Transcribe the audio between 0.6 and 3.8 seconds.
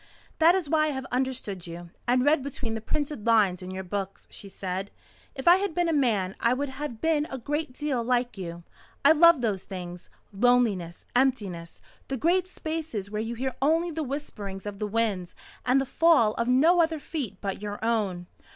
why I have understood you, and read between the printed lines in